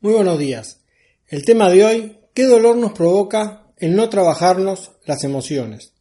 Muy 0.00 0.12
buenos 0.12 0.38
días. 0.38 0.78
El 1.26 1.44
tema 1.44 1.68
de 1.68 1.84
hoy, 1.84 2.18
¿qué 2.32 2.44
dolor 2.44 2.76
nos 2.76 2.92
provoca 2.92 3.66
el 3.78 3.96
no 3.96 4.08
trabajarnos 4.08 4.92
las 5.04 5.24
emociones? 5.24 5.92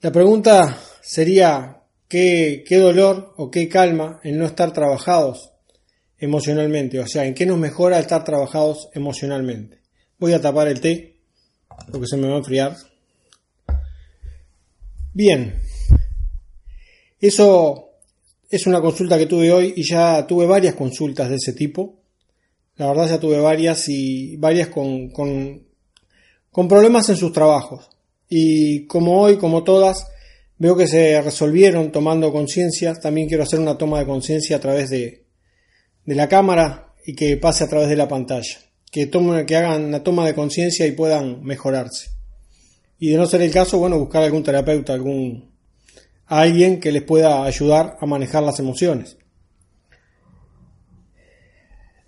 La 0.00 0.12
pregunta 0.12 0.78
sería, 1.02 1.82
¿qué, 2.06 2.62
qué 2.64 2.76
dolor 2.76 3.34
o 3.36 3.50
qué 3.50 3.68
calma 3.68 4.20
en 4.22 4.38
no 4.38 4.46
estar 4.46 4.72
trabajados 4.72 5.50
emocionalmente? 6.16 7.00
O 7.00 7.08
sea, 7.08 7.26
¿en 7.26 7.34
qué 7.34 7.44
nos 7.44 7.58
mejora 7.58 7.98
estar 7.98 8.22
trabajados 8.22 8.88
emocionalmente? 8.94 9.80
Voy 10.20 10.32
a 10.32 10.40
tapar 10.40 10.68
el 10.68 10.80
té, 10.80 11.16
porque 11.90 12.06
se 12.06 12.18
me 12.18 12.28
va 12.28 12.34
a 12.34 12.38
enfriar. 12.38 12.76
Bien, 15.12 15.60
eso 17.18 17.94
es 18.48 18.64
una 18.68 18.80
consulta 18.80 19.18
que 19.18 19.26
tuve 19.26 19.52
hoy 19.52 19.74
y 19.76 19.82
ya 19.82 20.24
tuve 20.24 20.46
varias 20.46 20.76
consultas 20.76 21.28
de 21.30 21.34
ese 21.34 21.52
tipo 21.52 21.99
la 22.76 22.88
verdad 22.88 23.08
ya 23.08 23.20
tuve 23.20 23.38
varias 23.38 23.88
y 23.88 24.36
varias 24.36 24.68
con, 24.68 25.10
con, 25.10 25.66
problemas 26.68 27.08
en 27.08 27.16
sus 27.16 27.32
trabajos. 27.32 27.88
Y 28.28 28.86
como 28.86 29.20
hoy, 29.20 29.36
como 29.36 29.64
todas, 29.64 30.06
veo 30.56 30.76
que 30.76 30.86
se 30.86 31.20
resolvieron 31.20 31.92
tomando 31.92 32.32
conciencia. 32.32 32.94
También 32.94 33.28
quiero 33.28 33.42
hacer 33.42 33.60
una 33.60 33.76
toma 33.76 33.98
de 33.98 34.06
conciencia 34.06 34.56
a 34.56 34.60
través 34.60 34.90
de, 34.90 35.24
de 36.04 36.14
la 36.14 36.28
cámara 36.28 36.94
y 37.04 37.14
que 37.14 37.36
pase 37.36 37.64
a 37.64 37.68
través 37.68 37.88
de 37.88 37.96
la 37.96 38.08
pantalla. 38.08 38.58
Que, 38.90 39.06
tomen, 39.06 39.46
que 39.46 39.56
hagan 39.56 39.84
una 39.84 40.02
toma 40.02 40.26
de 40.26 40.34
conciencia 40.34 40.86
y 40.86 40.92
puedan 40.92 41.42
mejorarse. 41.44 42.10
Y 42.98 43.10
de 43.10 43.16
no 43.16 43.26
ser 43.26 43.42
el 43.42 43.50
caso, 43.50 43.78
bueno, 43.78 43.98
buscar 43.98 44.22
algún 44.22 44.42
terapeuta, 44.42 44.92
algún 44.92 45.50
alguien 46.30 46.78
que 46.78 46.92
les 46.92 47.02
pueda 47.02 47.44
ayudar 47.44 47.96
a 48.00 48.06
manejar 48.06 48.42
las 48.42 48.60
emociones. 48.60 49.16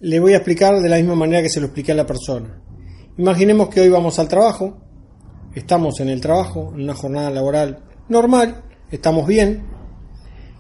Le 0.05 0.19
voy 0.19 0.33
a 0.33 0.39
explicar 0.39 0.81
de 0.81 0.89
la 0.89 0.97
misma 0.97 1.15
manera 1.15 1.43
que 1.43 1.49
se 1.49 1.61
lo 1.61 1.67
expliqué 1.67 1.93
a 1.93 1.95
la 1.95 2.05
persona. 2.05 2.61
Imaginemos 3.19 3.69
que 3.69 3.83
hoy 3.83 3.89
vamos 3.89 4.19
al 4.19 4.27
trabajo, 4.27 4.83
estamos 5.55 6.01
en 6.01 6.09
el 6.09 6.21
trabajo, 6.21 6.73
en 6.75 6.83
una 6.83 6.95
jornada 6.97 7.31
laboral 7.31 7.85
normal, 8.09 8.65
estamos 8.91 9.29
bien, 9.29 9.63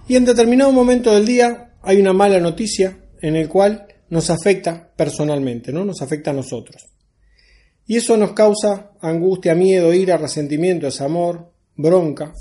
y 0.07 0.15
en 0.15 0.25
determinado 0.25 0.71
momento 0.71 1.13
del 1.13 1.27
día 1.27 1.75
hay 1.83 2.01
una 2.01 2.13
mala 2.13 2.39
noticia 2.39 3.01
en 3.21 3.35
el 3.35 3.49
cual 3.49 3.89
nos 4.11 4.31
afecta 4.31 4.93
personalmente, 4.95 5.73
¿no? 5.73 5.85
Nos 5.85 6.03
afecta 6.03 6.31
a 6.31 6.35
nosotros. 6.35 6.81
Y 7.85 7.97
eso 7.97 8.17
nos 8.17 8.35
causa 8.35 8.93
angustia, 9.01 9.57
miedo, 9.57 9.93
ira, 9.93 10.19
resentimiento, 10.19 10.87
desamor, 10.87 11.51
bronca, 11.75 12.33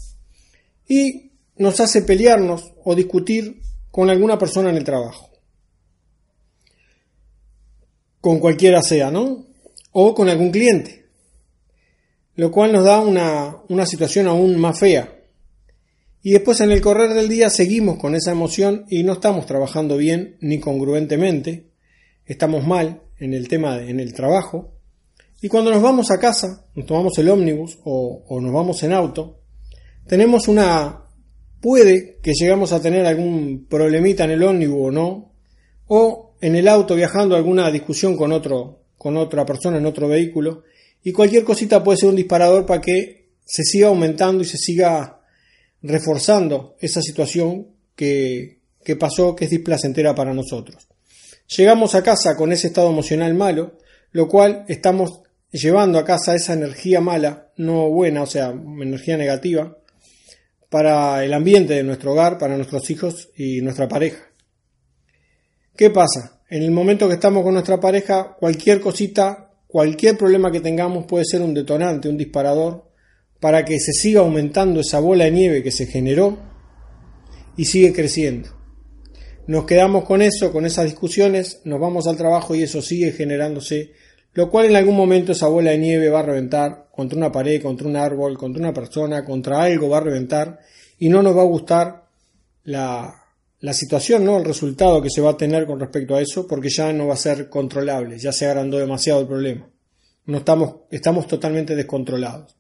y 0.88 1.32
nos 1.58 1.80
hace 1.80 2.04
pelearnos 2.04 2.76
o 2.84 2.94
discutir 2.94 3.60
con 3.90 4.12
alguna 4.12 4.38
persona 4.38 4.70
en 4.70 4.78
el 4.78 4.84
trabajo 4.84 5.31
con 8.22 8.40
cualquiera 8.40 8.82
sea, 8.82 9.12
¿no? 9.12 9.48
O 9.92 10.14
con 10.16 10.30
algún 10.30 10.52
cliente, 10.52 11.06
lo 12.36 12.52
cual 12.52 12.72
nos 12.72 12.86
da 12.86 13.02
una, 13.02 13.58
una 13.68 13.86
situación 13.86 14.28
aún 14.28 14.58
más 14.58 14.80
fea. 14.80 15.18
Y 16.24 16.32
después 16.32 16.62
en 16.62 16.72
el 16.72 16.82
correr 16.82 17.14
del 17.14 17.28
día 17.28 17.50
seguimos 17.50 17.98
con 17.98 18.16
esa 18.16 18.32
emoción 18.32 18.86
y 18.90 19.04
no 19.04 19.14
estamos 19.14 19.48
trabajando 19.48 19.98
bien 19.98 20.38
ni 20.40 20.60
congruentemente, 20.60 21.72
estamos 22.26 22.66
mal 22.66 23.02
en 23.18 23.34
el 23.34 23.48
tema, 23.48 23.78
de, 23.78 23.90
en 23.90 24.00
el 24.00 24.14
trabajo. 24.14 24.76
Y 25.42 25.48
cuando 25.48 25.72
nos 25.72 25.82
vamos 25.82 26.12
a 26.12 26.20
casa, 26.20 26.68
nos 26.76 26.86
tomamos 26.86 27.18
el 27.18 27.28
ómnibus 27.28 27.80
o, 27.84 28.24
o 28.28 28.40
nos 28.40 28.54
vamos 28.54 28.84
en 28.84 28.94
auto, 28.94 29.40
tenemos 30.06 30.48
una... 30.48 31.06
puede 31.60 32.20
que 32.22 32.34
llegamos 32.34 32.72
a 32.72 32.82
tener 32.82 33.06
algún 33.06 33.66
problemita 33.68 34.24
en 34.26 34.32
el 34.32 34.44
ómnibus 34.44 34.90
o 34.90 34.92
no, 34.92 35.34
o 35.88 36.31
en 36.42 36.56
el 36.56 36.68
auto 36.68 36.96
viajando 36.96 37.36
alguna 37.36 37.72
discusión 37.72 38.18
con 38.18 38.32
otro, 38.32 38.80
con 38.98 39.16
otra 39.16 39.46
persona 39.46 39.78
en 39.78 39.86
otro 39.86 40.08
vehículo, 40.08 40.64
y 41.04 41.12
cualquier 41.12 41.44
cosita 41.44 41.84
puede 41.84 42.00
ser 42.00 42.10
un 42.10 42.16
disparador 42.16 42.66
para 42.66 42.82
que 42.82 43.30
se 43.46 43.64
siga 43.64 43.88
aumentando 43.88 44.44
y 44.44 44.46
se 44.46 44.58
siga 44.58 45.22
reforzando 45.82 46.76
esa 46.80 47.02
situación 47.02 47.68
que, 47.96 48.60
que 48.84 48.96
pasó, 48.96 49.36
que 49.36 49.46
es 49.46 49.52
displacentera 49.52 50.14
para 50.14 50.34
nosotros. 50.34 50.88
Llegamos 51.56 51.96
a 51.96 52.04
casa 52.04 52.36
con 52.36 52.52
ese 52.52 52.68
estado 52.68 52.90
emocional 52.90 53.34
malo, 53.34 53.78
lo 54.12 54.28
cual 54.28 54.66
estamos 54.68 55.22
llevando 55.52 56.00
a 56.00 56.06
casa 56.06 56.36
esa 56.36 56.54
energía 56.54 57.02
mala, 57.02 57.52
no 57.58 57.90
buena, 57.90 58.24
o 58.24 58.26
sea, 58.26 58.50
energía 58.50 59.18
negativa, 59.18 59.78
para 60.70 61.24
el 61.26 61.34
ambiente 61.34 61.74
de 61.74 61.84
nuestro 61.84 62.14
hogar, 62.14 62.38
para 62.38 62.56
nuestros 62.56 62.90
hijos 62.90 63.30
y 63.36 63.62
nuestra 63.62 63.88
pareja. 63.90 64.31
¿Qué 65.76 65.90
pasa? 65.90 66.42
En 66.50 66.64
el 66.64 66.72
momento 66.72 67.08
que 67.08 67.14
estamos 67.14 67.44
con 67.44 67.54
nuestra 67.54 67.80
pareja, 67.80 68.36
cualquier 68.38 68.82
cosita, 68.82 69.52
cualquier 69.68 70.18
problema 70.18 70.52
que 70.52 70.60
tengamos 70.60 71.06
puede 71.06 71.24
ser 71.24 71.42
un 71.42 71.54
detonante, 71.54 72.10
un 72.10 72.18
disparador, 72.18 72.92
para 73.40 73.64
que 73.64 73.80
se 73.80 73.94
siga 73.94 74.20
aumentando 74.20 74.82
esa 74.82 75.00
bola 75.00 75.24
de 75.24 75.32
nieve 75.32 75.64
que 75.64 75.72
se 75.72 75.86
generó 75.86 76.38
y 77.56 77.66
sigue 77.66 77.94
creciendo. 77.94 78.50
Nos 79.48 79.66
quedamos 79.66 80.04
con 80.04 80.22
eso, 80.22 80.52
con 80.52 80.66
esas 80.66 80.86
discusiones, 80.86 81.62
nos 81.64 81.80
vamos 81.80 82.06
al 82.06 82.18
trabajo 82.18 82.54
y 82.54 82.64
eso 82.64 82.82
sigue 82.82 83.14
generándose, 83.14 83.94
lo 84.34 84.52
cual 84.52 84.66
en 84.68 84.76
algún 84.76 84.96
momento 84.96 85.32
esa 85.32 85.48
bola 85.48 85.72
de 85.72 85.78
nieve 85.78 86.10
va 86.10 86.20
a 86.20 86.24
reventar 86.24 86.90
contra 86.92 87.18
una 87.18 87.32
pared, 87.32 87.62
contra 87.62 87.88
un 87.88 87.96
árbol, 87.96 88.38
contra 88.38 88.62
una 88.62 88.74
persona, 88.74 89.24
contra 89.24 89.64
algo 89.64 89.90
va 89.90 89.98
a 89.98 90.02
reventar 90.02 90.60
y 91.00 91.08
no 91.08 91.24
nos 91.24 91.36
va 91.36 91.42
a 91.42 91.46
gustar 91.46 92.04
la, 92.66 93.21
la 93.62 93.74
situación, 93.74 94.26
¿no? 94.26 94.38
El 94.38 94.46
resultado 94.46 95.02
que 95.02 95.10
se 95.10 95.22
va 95.22 95.32
a 95.32 95.38
tener 95.38 95.66
con 95.66 95.80
respecto 95.80 96.16
a 96.16 96.22
eso, 96.22 96.48
porque 96.48 96.70
ya 96.70 96.92
no 96.92 97.08
va 97.08 97.14
a 97.14 97.18
ser 97.18 97.48
controlable, 97.48 98.18
ya 98.18 98.32
se 98.32 98.48
agrandó 98.48 98.80
demasiado 98.80 99.22
el 99.22 99.28
problema. 99.28 99.70
No 100.26 100.40
estamos, 100.40 100.76
estamos 100.90 101.28
totalmente 101.28 101.76
descontrolados. 101.76 102.56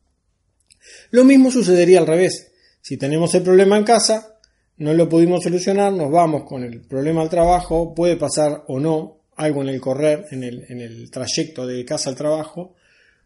Lo 1.09 1.23
mismo 1.23 1.51
sucedería 1.51 2.00
al 2.00 2.07
revés. 2.07 2.51
Si 2.81 2.97
tenemos 2.97 3.34
el 3.34 3.41
problema 3.44 3.78
en 3.78 3.84
casa, 3.84 4.38
no 4.78 4.94
lo 4.94 5.09
pudimos 5.09 5.44
solucionar, 5.44 5.91
nos 5.91 6.12
vamos 6.12 6.44
con 6.44 6.63
el 6.63 6.81
problema 6.81 7.22
al 7.22 7.29
trabajo, 7.29 7.94
puede 7.94 8.16
pasar 8.16 8.63
o 8.68 8.79
no 8.79 9.22
algo 9.35 9.63
en 9.63 9.69
el 9.69 9.81
correr, 9.81 10.25
en 10.31 10.44
el, 10.44 10.66
en 10.69 10.81
el 10.81 11.09
trayecto 11.09 11.66
de 11.66 11.83
casa 11.83 12.09
al 12.09 12.16
trabajo, 12.16 12.75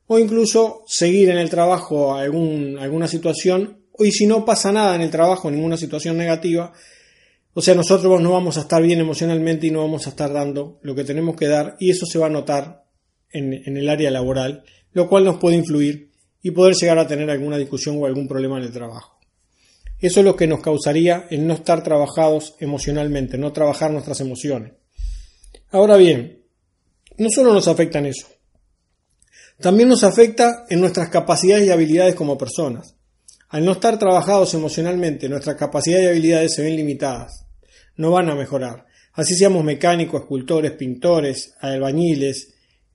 o 0.08 0.18
incluso 0.18 0.84
seguir 0.88 1.30
en 1.30 1.38
el 1.38 1.50
trabajo 1.50 2.16
algún, 2.16 2.78
alguna 2.80 3.08
situación, 3.08 3.82
y 4.00 4.12
si 4.12 4.28
no 4.28 4.46
pasa 4.46 4.72
nada 4.72 4.96
en 4.96 5.02
el 5.02 5.10
trabajo, 5.10 5.52
ninguna 5.52 5.78
situación 5.78 6.18
negativa, 6.18 6.74
o 7.58 7.62
sea, 7.62 7.74
nosotros 7.74 8.20
no 8.20 8.34
vamos 8.34 8.58
a 8.58 8.62
estar 8.62 8.84
bien 8.84 9.00
emocionalmente 9.00 9.68
y 9.68 9.72
no 9.72 9.80
vamos 9.80 10.06
a 10.06 10.10
estar 10.10 10.34
dando 10.34 10.78
lo 10.82 10.94
que 10.94 11.06
tenemos 11.06 11.38
que 11.38 11.48
dar 11.48 11.78
y 11.80 11.90
eso 11.90 12.06
se 12.06 12.20
va 12.20 12.26
a 12.26 12.30
notar 12.30 12.84
en, 13.32 13.54
el 13.54 13.88
área 13.88 14.12
laboral, 14.12 14.66
lo 14.92 15.08
cual 15.08 15.24
nos 15.24 15.38
puede 15.38 15.56
influir 15.56 16.12
y 16.42 16.52
poder 16.52 16.76
llegar 16.76 17.00
a 17.00 17.08
tener 17.08 17.30
alguna 17.30 17.58
discusión 17.58 17.96
o 17.98 18.06
algún 18.06 18.28
problema 18.28 18.58
en 18.58 18.66
el 18.66 18.74
trabajo. 18.74 19.22
Eso 19.98 20.20
es 20.20 20.26
lo 20.26 20.36
que 20.36 20.48
nos 20.48 20.60
causaría 20.60 21.28
el 21.30 21.48
no 21.48 21.54
estar 21.54 21.82
trabajados 21.82 22.56
emocionalmente, 22.60 23.38
no 23.38 23.54
trabajar 23.54 23.90
nuestras 23.90 24.20
emociones. 24.20 24.74
Ahora 25.72 25.96
bien, 25.96 26.44
no 27.18 27.30
solo 27.30 27.54
nos 27.54 27.70
afecta 27.70 28.00
en 28.00 28.08
eso, 28.08 28.28
también 29.62 29.88
nos 29.88 30.04
afecta 30.04 30.66
en 30.70 30.82
nuestras 30.82 31.08
capacidades 31.08 31.66
y 31.66 31.72
habilidades 31.72 32.16
como 32.16 32.38
personas. 32.38 32.98
Al 33.48 33.64
no 33.64 33.72
estar 33.72 33.98
trabajados 33.98 34.54
emocionalmente, 34.56 35.30
nuestras 35.30 35.56
capacidades 35.56 36.04
y 36.04 36.10
habilidades 36.10 36.54
se 36.54 36.62
ven 36.62 36.76
limitadas 36.76 37.45
no 37.98 38.12
van 38.12 38.30
a 38.30 38.36
mejorar. 38.36 38.86
Así 39.14 39.36
seamos 39.36 39.64
mecánicos, 39.64 40.22
escultores, 40.22 40.74
pintores, 40.74 41.54
albañiles, 41.60 42.54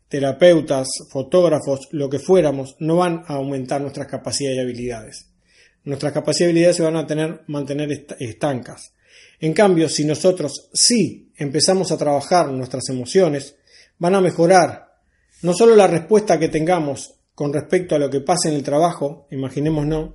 terapeutas, 0.08 0.88
fotógrafos, 1.08 1.88
lo 1.92 2.10
que 2.10 2.18
fuéramos, 2.18 2.76
no 2.80 2.96
van 2.96 3.22
a 3.26 3.34
aumentar 3.34 3.80
nuestras 3.80 4.06
capacidades 4.06 4.58
y 4.58 4.60
habilidades. 4.60 5.26
Nuestras 5.84 6.12
capacidades 6.12 6.40
y 6.40 6.44
habilidades 6.50 6.76
se 6.76 6.82
van 6.82 6.96
a 6.96 7.06
tener, 7.06 7.42
mantener 7.46 8.06
estancas. 8.18 8.92
En 9.38 9.54
cambio, 9.54 9.88
si 9.88 10.04
nosotros 10.04 10.68
sí 10.74 11.32
empezamos 11.36 11.92
a 11.92 11.96
trabajar 11.96 12.50
nuestras 12.50 12.88
emociones, 12.90 13.56
van 13.98 14.14
a 14.14 14.20
mejorar 14.20 14.90
no 15.42 15.54
solo 15.54 15.74
la 15.74 15.86
respuesta 15.86 16.38
que 16.38 16.48
tengamos 16.48 17.14
con 17.34 17.52
respecto 17.52 17.94
a 17.94 17.98
lo 17.98 18.10
que 18.10 18.20
pasa 18.20 18.50
en 18.50 18.56
el 18.56 18.62
trabajo, 18.62 19.26
imaginémonos 19.30 20.14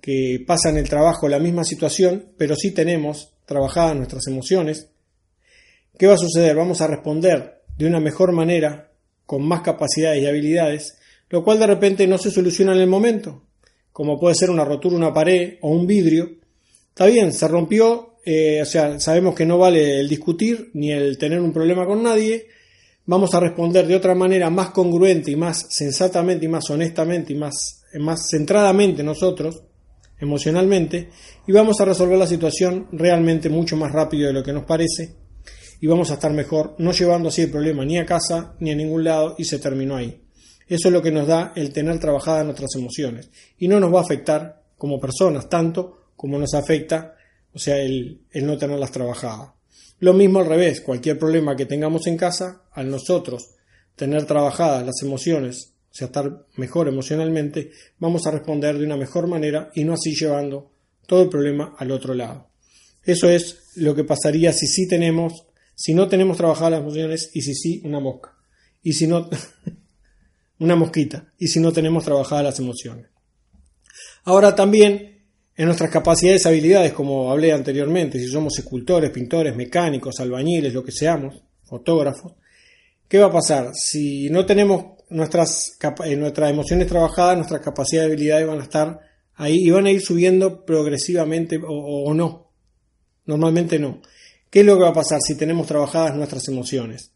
que 0.00 0.42
pasa 0.46 0.70
en 0.70 0.78
el 0.78 0.88
trabajo 0.88 1.28
la 1.28 1.38
misma 1.38 1.62
situación, 1.64 2.32
pero 2.36 2.56
sí 2.56 2.72
tenemos 2.72 3.35
trabajadas 3.46 3.96
nuestras 3.96 4.26
emociones, 4.26 4.90
¿qué 5.96 6.06
va 6.06 6.14
a 6.14 6.18
suceder? 6.18 6.54
Vamos 6.54 6.82
a 6.82 6.86
responder 6.86 7.62
de 7.78 7.86
una 7.86 8.00
mejor 8.00 8.32
manera, 8.32 8.90
con 9.24 9.46
más 9.46 9.62
capacidades 9.62 10.22
y 10.22 10.26
habilidades, 10.26 10.98
lo 11.30 11.42
cual 11.42 11.58
de 11.58 11.66
repente 11.66 12.06
no 12.06 12.18
se 12.18 12.30
soluciona 12.30 12.74
en 12.74 12.80
el 12.80 12.86
momento, 12.86 13.42
como 13.92 14.20
puede 14.20 14.34
ser 14.34 14.50
una 14.50 14.64
rotura, 14.64 14.96
una 14.96 15.14
pared 15.14 15.54
o 15.62 15.70
un 15.70 15.86
vidrio. 15.86 16.30
Está 16.88 17.06
bien, 17.06 17.32
se 17.32 17.48
rompió, 17.48 18.16
eh, 18.24 18.60
o 18.62 18.66
sea, 18.66 19.00
sabemos 19.00 19.34
que 19.34 19.46
no 19.46 19.58
vale 19.58 20.00
el 20.00 20.08
discutir 20.08 20.70
ni 20.74 20.92
el 20.92 21.16
tener 21.18 21.40
un 21.40 21.52
problema 21.52 21.86
con 21.86 22.02
nadie, 22.02 22.46
vamos 23.06 23.34
a 23.34 23.40
responder 23.40 23.86
de 23.86 23.96
otra 23.96 24.14
manera 24.14 24.50
más 24.50 24.70
congruente 24.70 25.30
y 25.30 25.36
más 25.36 25.66
sensatamente 25.70 26.44
y 26.44 26.48
más 26.48 26.68
honestamente 26.70 27.32
y 27.32 27.36
más, 27.36 27.84
más 27.94 28.28
centradamente 28.28 29.02
nosotros, 29.02 29.62
emocionalmente 30.18 31.10
y 31.46 31.52
vamos 31.52 31.80
a 31.80 31.84
resolver 31.84 32.18
la 32.18 32.26
situación 32.26 32.88
realmente 32.92 33.48
mucho 33.48 33.76
más 33.76 33.92
rápido 33.92 34.26
de 34.26 34.32
lo 34.32 34.42
que 34.42 34.52
nos 34.52 34.64
parece 34.64 35.14
y 35.80 35.86
vamos 35.86 36.10
a 36.10 36.14
estar 36.14 36.32
mejor, 36.32 36.74
no 36.78 36.92
llevando 36.92 37.28
así 37.28 37.42
el 37.42 37.50
problema 37.50 37.84
ni 37.84 37.98
a 37.98 38.06
casa 38.06 38.54
ni 38.60 38.70
a 38.70 38.76
ningún 38.76 39.04
lado 39.04 39.34
y 39.38 39.44
se 39.44 39.58
terminó 39.58 39.96
ahí. 39.96 40.22
Eso 40.66 40.88
es 40.88 40.92
lo 40.92 41.02
que 41.02 41.12
nos 41.12 41.26
da 41.26 41.52
el 41.54 41.72
tener 41.72 41.98
trabajadas 42.00 42.44
nuestras 42.44 42.74
emociones 42.76 43.30
y 43.58 43.68
no 43.68 43.78
nos 43.78 43.94
va 43.94 44.00
a 44.00 44.02
afectar 44.02 44.64
como 44.76 44.98
personas 44.98 45.48
tanto 45.48 46.10
como 46.16 46.38
nos 46.38 46.54
afecta, 46.54 47.14
o 47.52 47.58
sea, 47.58 47.78
el, 47.78 48.22
el 48.30 48.46
no 48.46 48.56
tenerlas 48.56 48.90
trabajadas. 48.90 49.50
Lo 49.98 50.12
mismo 50.12 50.40
al 50.40 50.46
revés, 50.46 50.80
cualquier 50.80 51.18
problema 51.18 51.56
que 51.56 51.66
tengamos 51.66 52.06
en 52.06 52.16
casa, 52.16 52.62
al 52.72 52.90
nosotros 52.90 53.50
tener 53.94 54.24
trabajadas 54.26 54.84
las 54.84 55.02
emociones, 55.02 55.75
o 55.96 55.98
sea, 55.98 56.08
estar 56.08 56.44
mejor 56.56 56.88
emocionalmente, 56.88 57.70
vamos 57.98 58.26
a 58.26 58.30
responder 58.30 58.76
de 58.76 58.84
una 58.84 58.98
mejor 58.98 59.28
manera 59.28 59.70
y 59.74 59.82
no 59.82 59.94
así 59.94 60.14
llevando 60.14 60.70
todo 61.06 61.22
el 61.22 61.30
problema 61.30 61.74
al 61.78 61.90
otro 61.90 62.12
lado. 62.12 62.50
Eso 63.02 63.30
es 63.30 63.72
lo 63.76 63.94
que 63.94 64.04
pasaría 64.04 64.52
si 64.52 64.66
sí 64.66 64.86
tenemos, 64.86 65.46
si 65.74 65.94
no 65.94 66.06
tenemos 66.06 66.36
trabajadas 66.36 66.72
las 66.72 66.80
emociones 66.80 67.30
y 67.32 67.40
si 67.40 67.54
sí 67.54 67.80
una 67.82 67.98
mosca. 67.98 68.36
Y 68.82 68.92
si 68.92 69.06
no, 69.06 69.30
una 70.58 70.76
mosquita. 70.76 71.32
Y 71.38 71.48
si 71.48 71.60
no 71.60 71.72
tenemos 71.72 72.04
trabajadas 72.04 72.44
las 72.44 72.58
emociones. 72.58 73.06
Ahora 74.24 74.54
también 74.54 75.24
en 75.56 75.64
nuestras 75.64 75.90
capacidades 75.90 76.44
y 76.44 76.48
habilidades, 76.48 76.92
como 76.92 77.30
hablé 77.30 77.52
anteriormente, 77.52 78.18
si 78.18 78.28
somos 78.28 78.58
escultores, 78.58 79.10
pintores, 79.12 79.56
mecánicos, 79.56 80.20
albañiles, 80.20 80.74
lo 80.74 80.84
que 80.84 80.92
seamos, 80.92 81.42
fotógrafos, 81.64 82.34
¿qué 83.08 83.16
va 83.16 83.28
a 83.28 83.32
pasar? 83.32 83.70
Si 83.72 84.28
no 84.28 84.44
tenemos 84.44 84.95
nuestras, 85.08 85.78
eh, 86.04 86.16
nuestras 86.16 86.50
emociones 86.50 86.88
trabajadas, 86.88 87.36
nuestras 87.36 87.60
capacidades 87.60 88.08
y 88.08 88.12
habilidades 88.12 88.46
van 88.46 88.60
a 88.60 88.64
estar 88.64 89.00
ahí 89.34 89.56
y 89.58 89.70
van 89.70 89.86
a 89.86 89.90
ir 89.90 90.00
subiendo 90.00 90.64
progresivamente 90.64 91.60
o, 91.66 92.12
no. 92.14 92.50
Normalmente 93.26 93.78
no. 93.78 94.00
¿Qué 94.50 94.60
es 94.60 94.66
lo 94.66 94.76
que 94.76 94.84
va 94.84 94.90
a 94.90 94.94
pasar 94.94 95.20
si 95.20 95.36
tenemos 95.36 95.66
trabajadas 95.66 96.16
nuestras 96.16 96.48
emociones? 96.48 97.12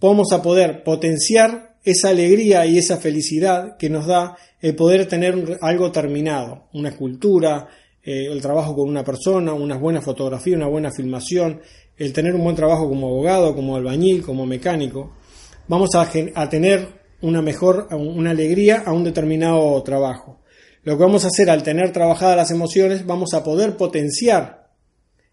Vamos 0.00 0.32
a 0.32 0.42
poder 0.42 0.82
potenciar 0.82 1.76
esa 1.84 2.10
alegría 2.10 2.64
y 2.66 2.78
esa 2.78 2.96
felicidad 2.98 3.76
que 3.78 3.90
nos 3.90 4.06
da 4.06 4.36
el 4.60 4.74
poder 4.74 5.06
tener 5.06 5.58
algo 5.60 5.90
terminado, 5.90 6.68
una 6.72 6.90
escultura, 6.90 7.68
eh, 8.02 8.26
el 8.30 8.40
trabajo 8.40 8.74
con 8.74 8.88
una 8.88 9.04
persona, 9.04 9.52
una 9.52 9.76
buena 9.76 10.00
fotografía, 10.00 10.56
una 10.56 10.68
buena 10.68 10.90
filmación, 10.90 11.60
el 11.96 12.12
tener 12.12 12.34
un 12.34 12.44
buen 12.44 12.56
trabajo 12.56 12.88
como 12.88 13.08
abogado, 13.08 13.54
como 13.54 13.76
albañil, 13.76 14.22
como 14.22 14.46
mecánico. 14.46 15.12
Vamos 15.68 15.94
a, 15.94 16.08
a 16.34 16.48
tener 16.48 16.99
una 17.22 17.42
mejor, 17.42 17.88
una 17.90 18.30
alegría 18.30 18.82
a 18.86 18.92
un 18.92 19.04
determinado 19.04 19.82
trabajo. 19.82 20.40
Lo 20.82 20.96
que 20.96 21.04
vamos 21.04 21.24
a 21.24 21.28
hacer 21.28 21.50
al 21.50 21.62
tener 21.62 21.92
trabajadas 21.92 22.36
las 22.36 22.50
emociones, 22.50 23.04
vamos 23.04 23.34
a 23.34 23.44
poder 23.44 23.76
potenciar 23.76 24.70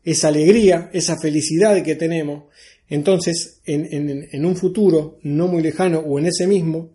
esa 0.03 0.27
alegría, 0.27 0.89
esa 0.93 1.17
felicidad 1.17 1.81
que 1.83 1.95
tenemos. 1.95 2.45
Entonces, 2.89 3.61
en, 3.65 4.45
un 4.45 4.55
futuro 4.55 5.19
no 5.23 5.47
muy 5.47 5.61
lejano 5.61 5.99
o 5.99 6.19
en 6.19 6.27
ese 6.27 6.47
mismo, 6.47 6.91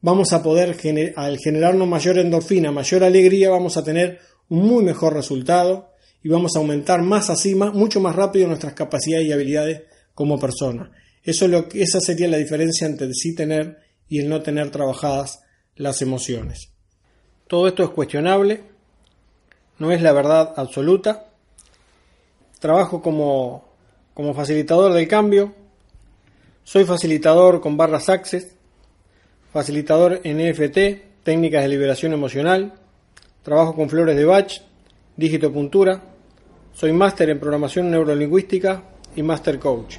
vamos 0.00 0.32
a 0.32 0.42
poder, 0.42 0.76
al 1.16 1.38
generarnos 1.38 1.88
mayor 1.88 2.18
endorfina, 2.18 2.72
mayor 2.72 3.04
alegría, 3.04 3.50
vamos 3.50 3.76
a 3.76 3.84
tener 3.84 4.18
un 4.48 4.66
muy 4.66 4.84
mejor 4.84 5.14
resultado 5.14 5.90
y 6.22 6.28
vamos 6.28 6.56
a 6.56 6.58
aumentar 6.58 7.02
más 7.02 7.30
así, 7.30 7.54
mucho 7.54 8.00
más 8.00 8.16
rápido 8.16 8.48
nuestras 8.48 8.74
capacidades 8.74 9.26
y 9.26 9.32
habilidades 9.32 9.82
como 10.14 10.38
persona. 10.38 10.90
Eso 11.22 11.44
es 11.46 11.50
lo 11.50 11.68
que, 11.68 11.82
esa 11.82 12.00
sería 12.00 12.28
la 12.28 12.36
diferencia 12.36 12.86
entre 12.86 13.12
sí 13.12 13.34
tener 13.34 13.78
y 14.08 14.20
el 14.20 14.28
no 14.28 14.42
tener 14.42 14.70
trabajadas 14.70 15.42
las 15.74 16.02
emociones. 16.02 16.72
Todo 17.48 17.68
esto 17.68 17.82
es 17.82 17.90
cuestionable, 17.90 18.64
no 19.78 19.92
es 19.92 20.02
la 20.02 20.12
verdad 20.12 20.54
absoluta. 20.56 21.26
Trabajo 22.58 23.02
como, 23.02 23.68
como 24.14 24.34
facilitador 24.34 24.92
del 24.92 25.06
cambio, 25.06 25.54
soy 26.64 26.84
facilitador 26.84 27.60
con 27.60 27.76
barras 27.76 28.08
Access, 28.08 28.56
facilitador 29.52 30.20
en 30.24 30.40
EFT, 30.40 31.22
técnicas 31.22 31.62
de 31.62 31.68
liberación 31.68 32.12
emocional, 32.12 32.74
trabajo 33.42 33.74
con 33.74 33.88
flores 33.88 34.16
de 34.16 34.24
Bach, 34.24 34.62
dígito 35.16 35.52
puntura, 35.52 36.02
soy 36.74 36.92
máster 36.92 37.30
en 37.30 37.38
programación 37.38 37.90
neurolingüística 37.90 38.82
y 39.14 39.22
máster 39.22 39.58
coach. 39.58 39.96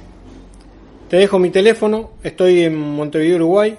Te 1.08 1.16
dejo 1.16 1.38
mi 1.38 1.50
teléfono, 1.50 2.10
estoy 2.22 2.64
en 2.64 2.76
Montevideo, 2.76 3.36
Uruguay, 3.36 3.78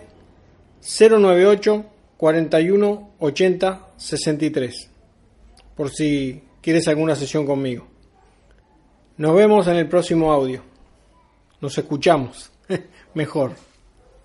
098 0.81 1.85
41 2.17 3.09
80 3.19 3.87
63 3.97 4.89
por 5.79 5.89
si 5.89 6.43
quieres 6.61 6.89
alguna 6.89 7.15
sesión 7.15 7.45
conmigo. 7.45 7.87
Nos 9.15 9.33
vemos 9.33 9.65
en 9.67 9.77
el 9.77 9.87
próximo 9.87 10.29
audio. 10.29 10.61
Nos 11.61 11.77
escuchamos. 11.77 12.51
Mejor. 13.13 13.68